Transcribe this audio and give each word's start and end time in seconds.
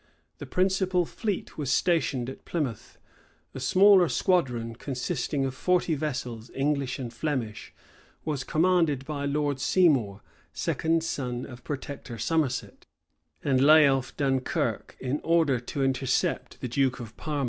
The 0.39 0.47
principal 0.47 1.05
fleet 1.05 1.59
was 1.59 1.69
stationed 1.71 2.27
at 2.27 2.43
Plymouth. 2.43 2.97
A 3.53 3.59
smaller 3.59 4.09
squadron, 4.09 4.73
consisting 4.73 5.45
of 5.45 5.53
forty 5.53 5.93
vessels, 5.93 6.49
English 6.55 6.97
and 6.97 7.13
Flemish, 7.13 7.71
was 8.25 8.43
commanded 8.43 9.05
by 9.05 9.25
Lord 9.27 9.59
Seymour, 9.59 10.21
second 10.53 11.03
son 11.03 11.45
of 11.45 11.63
Protector 11.63 12.17
Somerset; 12.17 12.83
and 13.43 13.61
lay 13.63 13.87
off 13.87 14.17
Dunkirk, 14.17 14.97
in 14.99 15.21
order 15.23 15.59
to 15.59 15.83
intercept 15.83 16.61
the 16.61 16.67
duke 16.67 16.99
of 16.99 17.15
Parma. 17.15 17.39